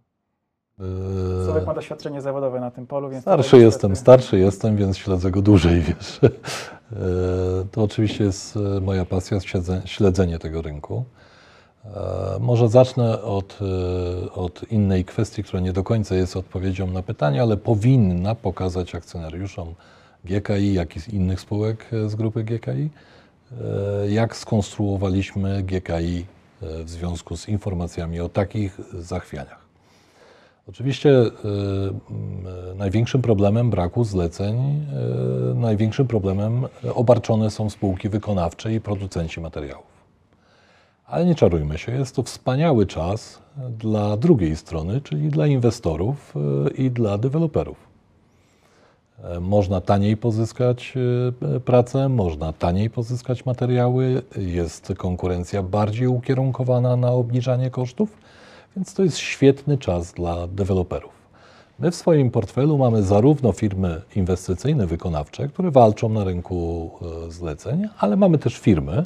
E, 1.42 1.46
Sławek 1.46 1.66
ma 1.66 1.74
doświadczenie 1.74 2.22
zawodowe 2.22 2.60
na 2.60 2.72
tym 2.72 2.88
polu, 2.88 3.10
więc... 3.10 3.22
Starszy 3.22 3.58
jestem, 3.58 3.96
starszy 3.96 4.40
jestem, 4.40 4.76
więc 4.76 4.98
śledzę 4.98 5.32
go 5.32 5.42
dłużej, 5.42 5.82
wiesz. 5.82 6.20
E, 6.92 6.96
To 7.72 7.84
oczywiście 7.84 8.24
jest 8.24 8.58
e, 8.58 8.82
moja 8.82 9.06
pasja, 9.06 9.40
śledzenie, 9.40 9.82
śledzenie 9.86 10.40
tego 10.40 10.62
rynku. 10.62 11.06
E, 11.96 12.40
Może 12.40 12.70
zacznę 12.70 13.22
od, 13.22 13.60
e, 13.62 14.32
od 14.32 14.72
innej 14.72 15.06
kwestii, 15.06 15.44
która 15.44 15.60
nie 15.60 15.74
do 15.74 15.84
końca 15.84 16.16
jest 16.16 16.38
odpowiedzią 16.38 16.88
na 16.88 17.04
pytanie, 17.04 17.42
ale 17.42 17.58
powinna 17.58 18.36
pokazać 18.36 18.96
akcjonariuszom 18.96 19.74
GKI, 20.26 20.74
jak 20.74 20.98
i 20.98 21.16
innych 21.16 21.42
spółek 21.42 21.86
e, 21.94 22.10
z 22.10 22.16
grupy 22.16 22.44
GKI, 22.44 22.90
jak 24.10 24.36
skonstruowaliśmy 24.36 25.64
GKI 25.64 26.26
w 26.62 26.90
związku 26.90 27.38
z 27.38 27.48
informacjami 27.48 28.20
o 28.20 28.30
takich 28.30 28.78
zachwianiach. 28.94 29.68
Oczywiście 30.70 31.10
y, 31.10 31.32
największym 32.76 33.22
problemem 33.22 33.70
braku 33.70 34.04
zleceń, 34.04 34.86
y, 35.52 35.56
największym 35.56 36.08
problemem 36.08 36.68
obarczone 36.96 37.52
są 37.52 37.70
spółki 37.70 38.10
wykonawcze 38.10 38.74
i 38.74 38.82
producenci 38.82 39.42
materiałów. 39.42 39.97
Ale 41.08 41.26
nie 41.26 41.36
czarujmy 41.36 41.78
się, 41.78 41.92
jest 41.92 42.16
to 42.16 42.24
wspaniały 42.24 42.86
czas 42.86 43.42
dla 43.80 44.18
drugiej 44.18 44.56
strony, 44.56 45.02
czyli 45.02 45.30
dla 45.30 45.48
inwestorów 45.48 46.34
y, 46.68 46.70
i 46.74 46.92
dla 46.92 47.18
deweloperów. 47.18 47.78
E, 49.24 49.40
Można 49.40 49.82
taniej 49.82 50.18
pozyskać 50.18 50.94
y, 51.56 51.60
pracę, 51.60 52.10
można 52.10 52.54
taniej 52.54 52.90
pozyskać 52.90 53.46
materiały, 53.46 54.22
jest 54.38 54.94
konkurencja 54.98 55.64
bardziej 55.64 56.08
ukierunkowana 56.08 56.96
na 56.96 57.12
obniżanie 57.12 57.70
kosztów, 57.70 58.18
więc 58.76 58.94
to 58.94 59.04
jest 59.04 59.18
świetny 59.18 59.78
czas 59.78 60.14
dla 60.14 60.48
deweloperów. 60.48 61.12
My 61.80 61.92
w 61.92 61.96
swoim 61.96 62.32
portfelu 62.32 62.78
mamy 62.78 63.04
zarówno 63.04 63.52
firmy 63.52 64.02
inwestycyjne, 64.16 64.88
wykonawcze, 64.88 65.48
które 65.48 65.72
walczą 65.72 66.10
na 66.10 66.24
rynku 66.24 66.92
e, 67.28 67.32
zleceń, 67.32 67.88
ale 68.00 68.16
mamy 68.16 68.38
też 68.38 68.58
firmy, 68.58 69.04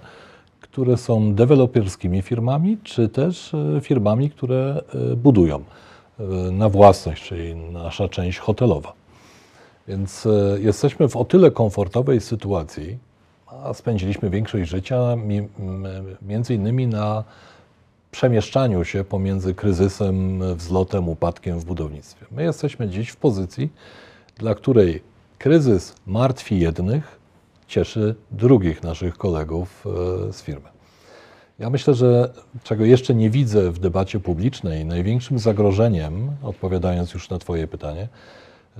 które 0.72 0.98
są 0.98 1.34
deweloperskimi 1.34 2.22
firmami, 2.22 2.78
czy 2.84 3.10
też 3.10 3.54
e, 3.54 3.82
firmami, 3.82 4.30
które 4.30 4.82
e, 5.12 5.16
budują 5.16 5.64
e, 6.20 6.24
na 6.52 6.70
własność, 6.70 7.24
czyli 7.24 7.56
nasza 7.56 8.10
część 8.10 8.40
hotelowa. 8.40 8.94
Więc 9.88 10.28
jesteśmy 10.60 11.10
w 11.10 11.16
o 11.16 11.26
tyle 11.26 11.52
komfortowej 11.52 12.22
sytuacji, 12.22 12.98
a 13.48 13.74
spędziliśmy 13.74 14.30
większość 14.30 14.70
życia 14.70 15.18
między 16.22 16.54
innymi 16.54 16.88
na 16.88 17.24
przemieszczaniu 18.12 18.84
się 18.84 19.04
pomiędzy 19.04 19.54
kryzysem, 19.54 20.42
wzlotem, 20.56 21.10
upadkiem 21.10 21.60
w 21.60 21.66
budownictwie. 21.66 22.26
My 22.32 22.44
jesteśmy 22.44 22.90
dziś 22.90 23.10
w 23.10 23.16
pozycji, 23.16 23.70
dla 24.38 24.56
której 24.56 25.02
kryzys 25.38 25.96
martwi 26.08 26.60
jednych, 26.60 27.21
cieszy 27.76 28.16
drugich 28.32 28.84
naszych 28.84 29.18
kolegów 29.18 29.86
e, 30.30 30.34
z 30.34 30.42
firmy. 30.42 30.70
Ja 31.60 31.70
myślę, 31.70 31.94
że 31.94 32.34
czego 32.64 32.86
jeszcze 32.86 33.16
nie 33.16 33.30
widzę 33.30 33.72
w 33.72 33.80
debacie 33.80 34.20
publicznej, 34.20 34.86
największym 34.86 35.40
zagrożeniem, 35.40 36.32
odpowiadając 36.44 37.14
już 37.14 37.30
na 37.30 37.38
Twoje 37.40 37.68
pytanie, 37.68 38.08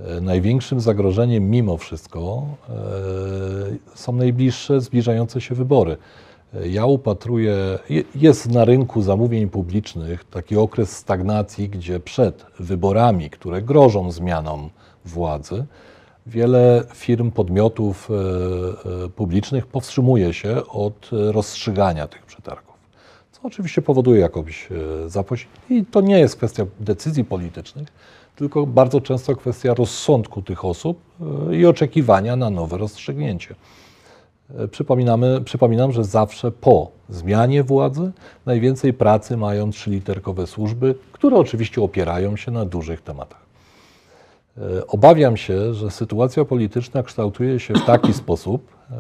e, 0.08 0.22
największym 0.22 0.80
zagrożeniem 0.82 1.50
mimo 1.50 1.78
wszystko 1.78 2.44
e, 2.70 2.74
są 3.96 4.12
najbliższe, 4.14 4.82
zbliżające 4.82 5.42
się 5.42 5.56
wybory. 5.56 5.98
Ja 6.66 6.86
upatruję, 6.86 7.56
je- 7.90 8.04
jest 8.16 8.50
na 8.52 8.66
rynku 8.66 9.02
zamówień 9.02 9.50
publicznych 9.50 10.24
taki 10.24 10.58
okres 10.58 10.98
stagnacji, 10.98 11.70
gdzie 11.70 12.00
przed 12.00 12.46
wyborami, 12.60 13.30
które 13.30 13.62
grożą 13.62 14.12
zmianą 14.12 14.70
władzy, 15.06 15.66
wiele 16.26 16.84
firm, 16.94 17.32
podmiotów 17.32 18.10
e, 18.12 19.06
e, 19.06 19.10
publicznych 19.10 19.68
powstrzymuje 19.68 20.34
się 20.34 20.68
od 20.68 21.10
e, 21.14 21.32
rozstrzygania 21.32 22.08
tych 22.08 22.26
przetargów. 22.26 22.76
Co 23.32 23.42
oczywiście 23.44 23.82
powoduje 23.82 24.22
jakąś 24.22 24.70
zapość. 25.08 25.48
I 25.70 25.86
to 25.86 26.02
nie 26.02 26.20
jest 26.20 26.36
kwestia 26.36 26.66
decyzji 26.80 27.24
politycznych, 27.24 27.88
tylko 28.36 28.66
bardzo 28.66 29.02
często 29.02 29.36
kwestia 29.36 29.74
rozsądku 29.74 30.42
tych 30.42 30.66
osób 30.66 31.02
i 31.52 31.66
oczekiwania 31.66 32.36
na 32.36 32.50
nowe 32.50 32.78
rozstrzygnięcie. 32.78 33.56
Przypominamy, 34.72 35.42
przypominam, 35.42 35.92
że 35.92 36.04
zawsze 36.04 36.52
po 36.52 36.92
zmianie 37.10 37.64
władzy 37.64 38.12
najwięcej 38.46 38.94
pracy 38.94 39.38
mają 39.38 39.72
trzyliterkowe 39.72 40.48
służby, 40.48 40.96
które 41.12 41.38
oczywiście 41.38 41.82
opierają 41.82 42.36
się 42.36 42.52
na 42.52 42.66
dużych 42.66 43.02
tematach. 43.02 43.41
E, 44.58 44.88
Obawiam 44.88 45.38
się, 45.38 45.74
że 45.74 45.92
sytuacja 45.92 46.46
polityczna 46.46 47.04
kształtuje 47.04 47.60
się 47.60 47.74
w 47.74 47.86
taki 47.86 48.14
sposób, 48.24 48.68
e, 48.92 48.96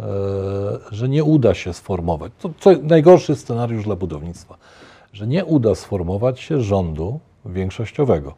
że 0.91 1.10
nie 1.10 1.24
uda 1.24 1.53
się 1.53 1.74
sformować. 1.74 2.31
To, 2.39 2.50
to 2.60 2.72
najgorszy 2.84 3.36
scenariusz 3.36 3.84
dla 3.84 3.96
budownictwa, 3.96 4.58
że 5.13 5.27
nie 5.27 5.46
uda 5.46 5.75
sformować 5.75 6.39
się 6.39 6.62
rządu 6.62 7.20
większościowego. 7.46 8.34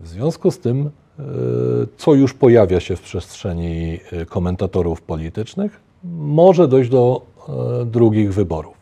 W 0.00 0.08
związku 0.08 0.50
z 0.50 0.58
tym, 0.58 0.90
e, 1.18 1.22
co 1.96 2.14
już 2.14 2.34
pojawia 2.34 2.80
się 2.80 2.96
w 2.96 3.02
przestrzeni 3.02 4.00
komentatorów 4.28 5.02
politycznych, 5.02 5.80
może 6.18 6.68
dojść 6.68 6.90
do 6.90 7.22
drugich 7.86 8.34
wyborów, 8.34 8.76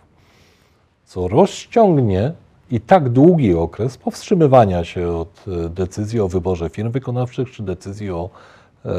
co 1.04 1.28
rozciągnie 1.28 2.32
i 2.74 2.80
tak 2.80 3.08
długi 3.08 3.54
okres 3.54 3.96
powstrzymywania 3.96 4.84
się 4.84 5.08
od 5.08 5.44
e, 5.48 5.68
decyzji 5.68 6.20
o 6.20 6.28
wyborze 6.28 6.70
firm 6.70 6.90
wykonawczych 6.90 7.50
czy 7.50 7.62
decyzji 7.62 8.10
o, 8.10 8.30
e, 8.84 8.90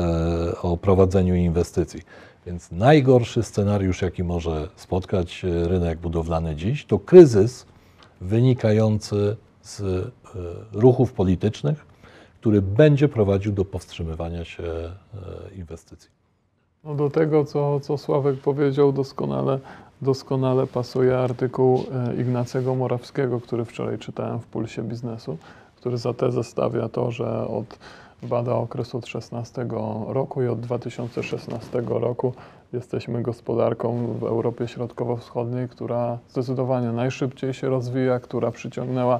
o 0.61 0.77
prowadzeniu 0.77 1.35
inwestycji. 1.35 2.01
Więc 2.45 2.71
najgorszy 2.71 3.43
scenariusz, 3.43 4.01
jaki 4.01 4.23
może 4.23 4.69
spotkać 4.75 5.43
rynek 5.43 5.99
budowlany 5.99 6.55
dziś, 6.55 6.85
to 6.85 6.99
kryzys 6.99 7.65
wynikający 8.21 9.35
z 9.61 9.81
e, 9.81 9.83
ruchów 10.73 11.13
politycznych, 11.13 11.85
który 12.39 12.61
będzie 12.61 13.09
prowadził 13.09 13.51
do 13.51 13.65
powstrzymywania 13.65 14.45
się 14.45 14.63
inwestycji. 15.55 16.09
No 16.85 16.95
do 16.95 17.09
tego, 17.09 17.45
co, 17.45 17.79
co 17.79 17.97
Sławek 17.97 18.39
powiedział, 18.39 18.91
doskonale, 18.91 19.59
doskonale 20.01 20.67
pasuje 20.67 21.17
artykuł 21.17 21.83
e, 22.09 22.21
Ignacego 22.21 22.75
Morawskiego, 22.75 23.41
który 23.41 23.65
wczoraj 23.65 23.97
czytałem 23.97 24.39
w 24.39 24.45
Pulsie 24.45 24.83
Biznesu, 24.83 25.37
który 25.75 25.97
za 25.97 26.13
tezę 26.13 26.43
stawia 26.43 26.89
to, 26.89 27.11
że 27.11 27.47
od 27.47 27.79
bada 28.23 28.55
okres 28.55 28.95
od 28.95 29.07
16 29.07 29.65
roku 30.07 30.43
i 30.43 30.47
od 30.47 30.59
2016 30.59 31.81
roku 31.85 32.33
jesteśmy 32.73 33.21
gospodarką 33.21 34.07
w 34.19 34.23
Europie 34.23 34.67
Środkowo-Wschodniej, 34.67 35.69
która 35.69 36.17
zdecydowanie 36.29 36.91
najszybciej 36.91 37.53
się 37.53 37.69
rozwija, 37.69 38.19
która 38.19 38.51
przyciągnęła 38.51 39.19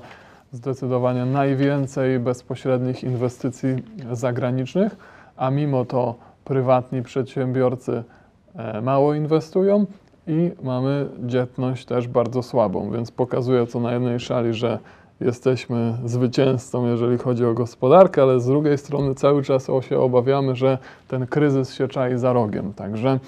zdecydowanie 0.52 1.26
najwięcej 1.26 2.20
bezpośrednich 2.20 3.04
inwestycji 3.04 3.70
zagranicznych, 4.12 4.96
a 5.38 5.50
mimo 5.50 5.86
to 5.86 6.16
prywatni 6.46 7.02
przedsiębiorcy 7.02 8.04
e, 8.56 8.82
mało 8.82 9.14
inwestują 9.14 9.86
i 10.28 10.52
mamy 10.64 11.08
dzietność 11.20 11.86
też 11.86 12.08
bardzo 12.08 12.44
słabą, 12.44 12.92
więc 12.92 13.12
pokazuje 13.12 13.68
to 13.68 13.80
na 13.80 13.94
jednej 13.94 14.20
szali, 14.20 14.54
że 14.54 14.80
jesteśmy 15.20 15.98
zwycięzcą, 16.06 16.86
jeżeli 16.86 17.18
chodzi 17.18 17.46
o 17.46 17.54
gospodarkę, 17.54 18.22
ale 18.22 18.40
z 18.40 18.46
drugiej 18.46 18.78
strony 18.78 19.16
cały 19.16 19.44
czas 19.44 19.68
się 19.82 20.00
obawiamy, 20.00 20.56
że 20.56 20.78
ten 21.08 21.28
kryzys 21.28 21.74
się 21.74 21.88
czai 21.88 22.18
za 22.18 22.34
rogiem. 22.34 22.74
Także, 22.74 23.20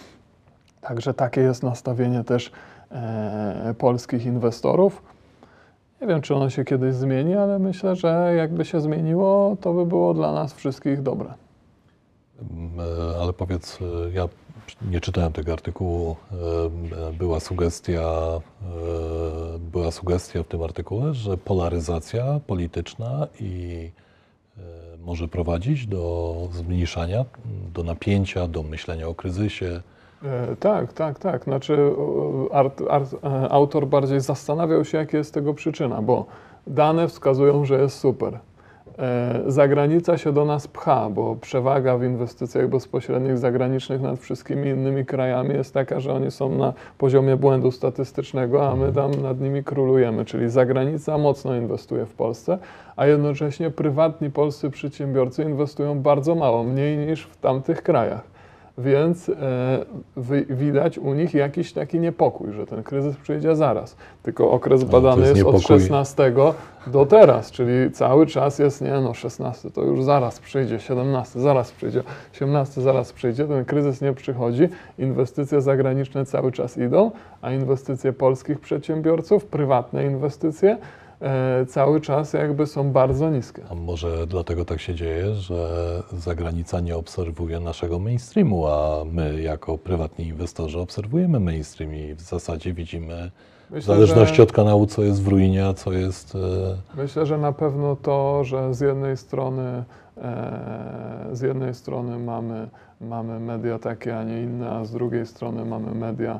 także 0.82 1.14
takie 1.14 1.42
jest 1.42 1.64
nastawienie 1.64 2.24
też 2.24 2.52
e, 2.92 3.74
polskich 3.78 4.26
inwestorów. 4.26 5.02
Nie 6.02 6.08
wiem, 6.08 6.22
czy 6.22 6.36
ono 6.36 6.50
się 6.50 6.66
kiedyś 6.66 6.94
zmieni, 6.94 7.36
ale 7.36 7.60
myślę, 7.60 7.96
że 7.96 8.34
jakby 8.38 8.66
się 8.66 8.82
zmieniło, 8.82 9.58
to 9.62 9.74
by 9.74 9.86
było 9.86 10.14
dla 10.14 10.34
nas 10.34 10.54
wszystkich 10.54 11.02
dobre. 11.02 11.47
E, 12.42 13.22
Ale 13.22 13.34
powiedz, 13.34 13.80
e, 13.82 14.12
ja 14.12 14.28
nie 14.82 15.02
czytałem 15.02 15.34
tego 15.34 15.54
artykułu. 15.54 16.16
e, 16.32 17.14
Była 17.14 17.40
sugestia, 17.40 18.12
była 19.60 19.92
sugestia 19.92 20.44
w 20.44 20.48
tym 20.48 20.64
artykule, 20.64 21.14
że 21.14 21.38
polaryzacja 21.38 22.40
polityczna 22.48 23.28
i 23.40 23.92
może 25.06 25.28
prowadzić 25.28 25.88
do 25.88 26.36
zmniejszania, 26.52 27.26
do 27.74 27.84
napięcia, 27.84 28.48
do 28.48 28.64
myślenia 28.64 29.08
o 29.08 29.16
kryzysie. 29.16 29.82
Tak, 30.60 30.94
tak, 30.94 31.20
tak. 31.20 31.44
Znaczy, 31.44 31.78
art, 32.52 32.82
art, 32.90 33.16
autor 33.50 33.88
bardziej 33.88 34.22
zastanawiał 34.22 34.86
się, 34.86 34.98
jaka 34.98 35.18
jest 35.18 35.34
tego 35.34 35.54
przyczyna, 35.54 36.02
bo 36.02 36.26
dane 36.68 37.08
wskazują, 37.08 37.66
że 37.66 37.82
jest 37.82 38.00
super. 38.00 38.40
E, 39.00 39.44
Zagranica 39.48 40.18
się 40.18 40.34
do 40.34 40.46
nas 40.46 40.68
pcha, 40.68 41.10
bo 41.10 41.36
przewaga 41.36 41.98
w 41.98 42.04
inwestycjach 42.04 42.68
bezpośrednich 42.68 43.38
zagranicznych 43.38 44.02
nad 44.02 44.20
wszystkimi 44.20 44.70
innymi 44.70 45.06
krajami 45.06 45.54
jest 45.54 45.74
taka, 45.74 46.00
że 46.00 46.14
oni 46.14 46.32
są 46.32 46.58
na 46.58 46.74
poziomie 46.98 47.38
błędu 47.38 47.72
statystycznego, 47.72 48.70
a 48.70 48.76
my 48.76 48.94
tam 48.94 49.12
nad 49.12 49.42
nimi 49.42 49.64
królujemy. 49.64 50.26
Czyli 50.26 50.50
zagranica 50.50 51.18
mocno 51.18 51.56
inwestuje 51.56 52.06
w 52.06 52.14
Polsce, 52.14 52.58
a 52.96 53.08
jednocześnie 53.08 53.70
prywatni 53.70 54.32
polscy 54.32 54.70
przedsiębiorcy 54.70 55.44
inwestują 55.44 56.00
bardzo 56.00 56.36
mało, 56.36 56.64
mniej 56.64 56.98
niż 56.98 57.24
w 57.24 57.38
tamtych 57.38 57.84
krajach. 57.84 58.37
Więc 58.78 59.30
e, 59.30 59.86
wy, 60.16 60.46
widać 60.50 60.98
u 60.98 61.14
nich 61.14 61.34
jakiś 61.34 61.74
taki 61.74 62.00
niepokój, 62.00 62.54
że 62.54 62.66
ten 62.66 62.84
kryzys 62.84 63.16
przyjdzie 63.16 63.56
zaraz. 63.56 63.96
Tylko 64.24 64.52
okres 64.52 64.84
badany 64.84 65.22
jest 65.22 65.36
jest, 65.36 65.48
od 65.48 65.54
niepokój. 65.54 65.80
16 65.80 66.34
do 66.88 67.06
teraz, 67.06 67.52
czyli 67.52 67.92
cały 67.92 68.26
czas 68.26 68.60
jest, 68.60 68.82
nie 68.82 69.02
no, 69.02 69.14
16 69.14 69.72
to 69.72 69.84
już 69.84 70.04
zaraz 70.04 70.40
przyjdzie, 70.40 70.80
17 70.80 71.40
zaraz 71.40 71.72
przyjdzie, 71.72 72.04
18 72.34 72.82
zaraz 72.82 73.14
przyjdzie, 73.14 73.46
ten 73.46 73.66
kryzys 73.66 74.02
nie 74.02 74.14
przychodzi, 74.14 74.70
inwestycje 75.00 75.62
zagraniczne 75.62 76.26
cały 76.26 76.52
czas 76.52 76.78
idą, 76.78 77.12
a 77.42 77.52
inwestycje 77.52 78.14
polskich 78.14 78.60
przedsiębiorców, 78.60 79.46
prywatne 79.46 80.06
inwestycje, 80.06 80.78
cały 81.68 82.02
czas 82.02 82.34
jakby 82.34 82.68
są 82.68 82.92
bardzo 82.92 83.30
niskie. 83.30 83.62
A 83.72 83.76
może 83.76 84.28
dlatego 84.28 84.66
tak 84.66 84.80
się 84.82 84.96
dzieje, 84.96 85.34
że 85.34 85.68
zagranica 86.14 86.80
nie 86.80 86.98
obserwuje 86.98 87.60
naszego 87.60 88.00
mainstreamu, 88.00 88.68
a 88.68 89.04
my 89.12 89.42
jako 89.42 89.78
prywatni 89.78 90.26
inwestorzy 90.28 90.80
obserwujemy 90.80 91.40
mainstream 91.40 91.96
i 91.96 92.14
w 92.14 92.22
zasadzie 92.22 92.74
widzimy 92.74 93.32
w 93.68 93.72
Myślę, 93.72 93.96
zależności 93.96 94.36
że- 94.36 94.44
od 94.44 94.52
kanału, 94.52 94.86
co 94.86 95.04
jest 95.04 95.24
w 95.24 95.28
ruinie, 95.28 95.66
a 95.68 95.74
co 95.74 95.94
jest... 95.94 96.36
e, 96.96 96.98
Myślę, 97.02 97.26
że 97.26 97.38
na 97.38 97.52
pewno 97.52 97.96
to, 97.96 98.44
że 98.44 98.74
z 98.74 98.80
jednej 98.82 99.18
strony, 99.18 99.84
e, 100.18 101.26
z 101.32 101.42
jednej 101.42 101.74
strony 101.74 102.20
mamy, 102.20 102.68
mamy 103.02 103.40
media 103.40 103.80
takie, 103.80 104.18
a 104.18 104.24
nie 104.24 104.42
inne, 104.44 104.70
a 104.72 104.86
z 104.86 104.92
drugiej 104.92 105.26
strony 105.26 105.66
mamy 105.66 105.96
media 105.96 106.40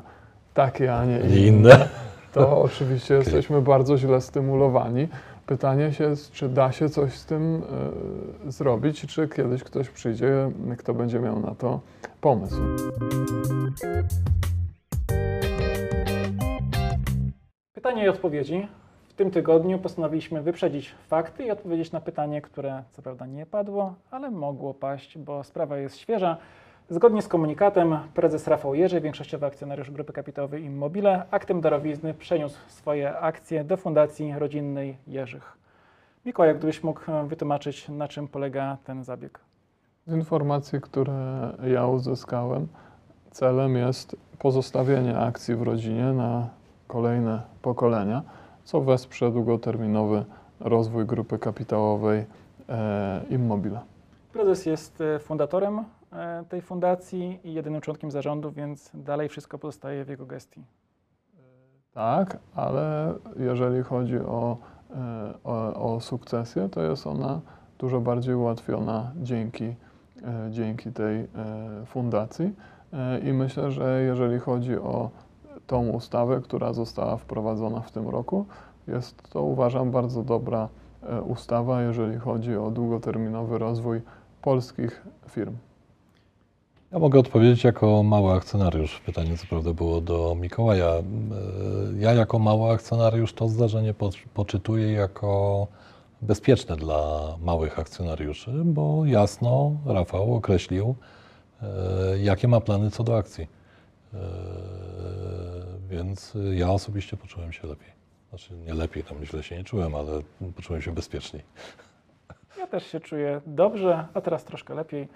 takie, 0.54 0.94
a 0.94 1.04
nie 1.04 1.18
Nie 1.18 1.46
inne, 1.46 1.46
inne. 1.46 1.88
To 2.32 2.62
oczywiście 2.62 3.14
jesteśmy 3.14 3.62
bardzo 3.62 3.98
źle 3.98 4.20
stymulowani. 4.20 5.08
Pytanie 5.46 5.92
się 5.92 6.04
jest, 6.04 6.32
czy 6.32 6.48
da 6.48 6.72
się 6.72 6.88
coś 6.88 7.12
z 7.12 7.26
tym 7.26 7.62
e, 8.46 8.52
zrobić, 8.52 9.06
czy 9.06 9.28
kiedyś 9.28 9.62
ktoś 9.62 9.88
przyjdzie, 9.88 10.50
kto 10.78 10.94
będzie 10.94 11.20
miał 11.20 11.40
na 11.40 11.54
to 11.54 11.80
pomysł. 12.20 12.60
Pytania 17.72 18.04
i 18.04 18.08
odpowiedzi. 18.08 18.68
W 19.08 19.14
tym 19.14 19.30
tygodniu 19.30 19.78
postanowiliśmy 19.78 20.42
wyprzedzić 20.42 20.94
fakty 21.08 21.44
i 21.44 21.50
odpowiedzieć 21.50 21.92
na 21.92 22.00
pytanie, 22.00 22.42
które 22.42 22.82
co 22.90 23.02
prawda 23.02 23.26
nie 23.26 23.46
padło, 23.46 23.94
ale 24.10 24.30
mogło 24.30 24.74
paść, 24.74 25.18
bo 25.18 25.44
sprawa 25.44 25.78
jest 25.78 25.96
świeża. 25.96 26.36
Zgodnie 26.90 27.22
z 27.22 27.28
komunikatem 27.28 27.98
prezes 28.14 28.48
Rafał 28.48 28.74
Jerzy, 28.74 29.00
większościowy 29.00 29.46
akcjonariusz 29.46 29.90
grupy 29.90 30.12
kapitałowej 30.12 30.64
Immobile, 30.64 31.22
aktem 31.30 31.60
darowizny 31.60 32.14
przeniósł 32.14 32.58
swoje 32.68 33.18
akcje 33.18 33.64
do 33.64 33.76
Fundacji 33.76 34.34
Rodzinnej 34.38 34.96
Jerzych. 35.06 35.56
Mikołaj, 36.26 36.54
gdybyś 36.54 36.82
mógł 36.82 37.10
e, 37.10 37.26
wytłumaczyć, 37.26 37.88
na 37.88 38.08
czym 38.08 38.28
polega 38.28 38.76
ten 38.84 39.04
zabieg? 39.04 39.40
Z 40.06 40.14
informacji, 40.14 40.80
które 40.80 41.50
ja 41.66 41.86
uzyskałem, 41.86 42.68
celem 43.30 43.76
jest 43.76 44.16
pozostawienie 44.38 45.18
akcji 45.18 45.54
w 45.54 45.62
rodzinie 45.62 46.04
na 46.04 46.48
kolejne 46.86 47.42
pokolenia, 47.62 48.22
co 48.64 48.80
wesprze 48.80 49.30
długoterminowy 49.30 50.24
rozwój 50.60 51.06
grupy 51.06 51.38
kapitałowej 51.38 52.24
e, 52.68 53.20
Immobile. 53.30 53.80
Prezes 54.32 54.66
jest 54.66 55.00
e, 55.00 55.18
fundatorem 55.18 55.84
tej 56.48 56.62
fundacji 56.62 57.40
i 57.44 57.54
jedynym 57.54 57.80
członkiem 57.80 58.10
zarządu, 58.10 58.52
więc 58.52 58.90
dalej 58.94 59.28
wszystko 59.28 59.58
pozostaje 59.58 60.04
w 60.04 60.08
jego 60.08 60.26
gestii. 60.26 60.64
Tak, 61.94 62.38
ale 62.54 63.14
jeżeli 63.36 63.82
chodzi 63.82 64.18
o, 64.18 64.56
e, 64.90 65.34
o, 65.44 65.94
o 65.94 66.00
sukcesję, 66.00 66.68
to 66.68 66.82
jest 66.82 67.06
ona 67.06 67.40
dużo 67.78 68.00
bardziej 68.00 68.34
ułatwiona 68.34 69.12
dzięki, 69.16 69.64
e, 69.64 69.74
dzięki 70.50 70.92
tej 70.92 71.16
e, 71.20 71.26
fundacji. 71.86 72.54
E, 72.92 73.18
I 73.18 73.32
myślę, 73.32 73.70
że 73.70 74.02
jeżeli 74.02 74.38
chodzi 74.38 74.76
o 74.76 75.10
tą 75.66 75.88
ustawę, 75.88 76.40
która 76.40 76.72
została 76.72 77.16
wprowadzona 77.16 77.80
w 77.80 77.92
tym 77.92 78.08
roku, 78.08 78.46
jest 78.88 79.30
to 79.30 79.42
uważam 79.42 79.90
bardzo 79.90 80.22
dobra 80.22 80.68
e, 81.02 81.22
ustawa, 81.22 81.82
jeżeli 81.82 82.18
chodzi 82.18 82.56
o 82.56 82.70
długoterminowy 82.70 83.58
rozwój 83.58 84.02
polskich 84.42 85.02
firm. 85.30 85.56
Ja 86.92 86.98
mogę 86.98 87.18
odpowiedzieć 87.18 87.64
jako 87.64 88.02
mały 88.02 88.32
akcjonariusz. 88.32 89.00
Pytanie 89.06 89.36
co 89.36 89.46
prawda 89.46 89.72
było 89.72 90.00
do 90.00 90.34
Mikołaja. 90.40 90.86
E, 90.86 91.02
Ja 91.98 92.12
jako 92.14 92.38
mały 92.38 92.70
akcjonariusz 92.70 93.32
to 93.32 93.48
zdarzenie 93.48 93.94
po- 93.94 94.10
poczytuję 94.34 94.92
jako 94.92 95.66
bezpieczne 96.22 96.76
dla 96.76 97.20
małych 97.42 97.78
akcjonariuszy, 97.78 98.50
bo 98.64 99.04
jasno 99.06 99.72
Rafał 99.86 100.34
określił, 100.34 100.94
e, 101.62 101.66
jakie 102.18 102.48
ma 102.48 102.60
plany 102.60 102.90
co 102.90 103.04
do 103.04 103.16
akcji. 103.16 103.46
E, 104.14 104.18
Więc 105.88 106.34
ja 106.52 106.70
osobiście 106.70 107.16
poczułem 107.16 107.52
się 107.52 107.66
lepiej. 107.68 107.88
Znaczy 108.28 108.54
nie 108.66 108.74
lepiej, 108.74 109.04
tam 109.04 109.24
źle 109.24 109.42
się 109.42 109.56
nie 109.58 109.64
czułem, 109.64 109.94
ale 109.94 110.12
poczułem 110.56 110.82
się 110.82 110.92
bezpieczniej. 110.94 111.42
Ja 112.58 112.66
też 112.66 112.86
się 112.86 113.00
czuję 113.00 113.40
dobrze, 113.46 114.06
a 114.14 114.20
teraz 114.20 114.44
troszkę 114.44 114.74
lepiej. 114.74 115.08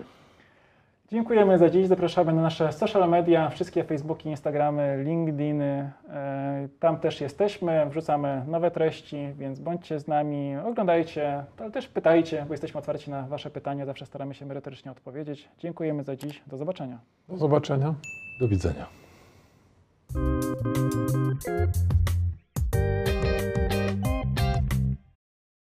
Dziękujemy 1.12 1.58
za 1.58 1.70
dziś. 1.70 1.86
Zapraszamy 1.86 2.32
na 2.32 2.42
nasze 2.42 2.72
social 2.72 3.08
media, 3.10 3.48
wszystkie 3.50 3.84
Facebooki, 3.84 4.28
Instagramy, 4.28 5.02
LinkedIny. 5.04 5.90
E, 6.08 6.68
Tam 6.80 6.98
też 7.00 7.20
jesteśmy, 7.20 7.86
wrzucamy 7.90 8.42
nowe 8.46 8.70
treści, 8.70 9.28
więc 9.38 9.60
bądźcie 9.60 9.98
z 10.00 10.08
nami, 10.08 10.56
oglądajcie, 10.56 11.44
ale 11.58 11.70
też 11.70 11.88
pytajcie, 11.88 12.44
bo 12.48 12.54
jesteśmy 12.54 12.78
otwarci 12.78 13.10
na 13.10 13.22
Wasze 13.22 13.50
pytania. 13.50 13.86
Zawsze 13.86 14.06
staramy 14.06 14.34
się 14.34 14.46
merytorycznie 14.46 14.90
odpowiedzieć. 14.90 15.48
Dziękujemy 15.58 16.02
za 16.04 16.16
dziś. 16.16 16.42
Do 16.46 16.56
zobaczenia. 16.56 16.98
Do 17.28 17.36
zobaczenia. 17.36 17.94
Do 18.40 18.48
widzenia. 18.48 18.86